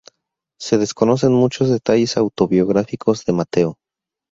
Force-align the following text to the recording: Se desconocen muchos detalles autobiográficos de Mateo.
Se 0.59 0.79
desconocen 0.79 1.31
muchos 1.31 1.69
detalles 1.69 2.17
autobiográficos 2.17 3.23
de 3.23 3.33
Mateo. 3.33 3.77